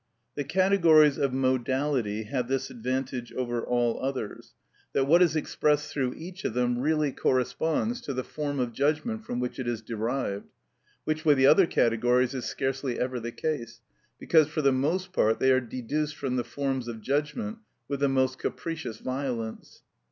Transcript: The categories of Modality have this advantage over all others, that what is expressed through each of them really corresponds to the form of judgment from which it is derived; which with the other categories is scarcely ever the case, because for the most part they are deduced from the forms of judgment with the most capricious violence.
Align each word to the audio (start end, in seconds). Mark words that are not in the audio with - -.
The 0.33 0.43
categories 0.43 1.19
of 1.19 1.31
Modality 1.31 2.23
have 2.23 2.47
this 2.47 2.71
advantage 2.71 3.31
over 3.33 3.63
all 3.63 4.01
others, 4.03 4.55
that 4.93 5.05
what 5.05 5.21
is 5.21 5.35
expressed 5.35 5.93
through 5.93 6.15
each 6.17 6.43
of 6.43 6.55
them 6.55 6.79
really 6.79 7.11
corresponds 7.11 8.01
to 8.01 8.13
the 8.15 8.23
form 8.23 8.59
of 8.59 8.73
judgment 8.73 9.23
from 9.23 9.39
which 9.39 9.59
it 9.59 9.67
is 9.67 9.83
derived; 9.83 10.49
which 11.03 11.23
with 11.23 11.37
the 11.37 11.45
other 11.45 11.67
categories 11.67 12.33
is 12.33 12.45
scarcely 12.45 12.99
ever 12.99 13.19
the 13.19 13.31
case, 13.31 13.81
because 14.17 14.47
for 14.47 14.63
the 14.63 14.71
most 14.71 15.13
part 15.13 15.37
they 15.39 15.51
are 15.51 15.61
deduced 15.61 16.15
from 16.15 16.35
the 16.35 16.43
forms 16.43 16.87
of 16.87 17.01
judgment 17.01 17.59
with 17.87 17.99
the 17.99 18.09
most 18.09 18.39
capricious 18.39 18.97
violence. 18.97 19.83